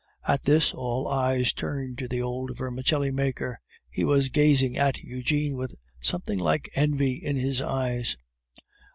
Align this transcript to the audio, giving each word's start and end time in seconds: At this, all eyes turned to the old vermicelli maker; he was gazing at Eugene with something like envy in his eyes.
At 0.27 0.45
this, 0.45 0.73
all 0.73 1.07
eyes 1.07 1.53
turned 1.53 1.99
to 1.99 2.07
the 2.07 2.23
old 2.23 2.57
vermicelli 2.57 3.11
maker; 3.11 3.59
he 3.87 4.03
was 4.03 4.29
gazing 4.29 4.75
at 4.75 4.97
Eugene 4.97 5.55
with 5.55 5.75
something 6.01 6.39
like 6.39 6.71
envy 6.73 7.21
in 7.23 7.35
his 7.35 7.61
eyes. 7.61 8.17